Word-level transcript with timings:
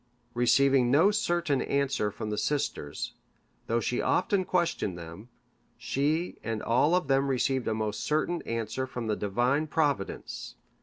Receiving 0.33 0.89
no 0.89 1.11
certain 1.11 1.61
answer 1.61 2.09
from 2.09 2.31
the 2.31 2.37
sisters, 2.39 3.13
though 3.67 3.79
she 3.79 4.01
often 4.01 4.45
questioned 4.45 4.97
them, 4.97 5.29
she 5.77 6.39
and 6.43 6.63
all 6.63 6.95
of 6.95 7.07
them 7.07 7.27
received 7.27 7.67
a 7.67 7.75
most 7.75 7.99
certain 8.03 8.41
answer 8.41 8.87
from 8.87 9.05
the 9.05 9.15
Divine 9.15 9.67
Providence. 9.67 10.55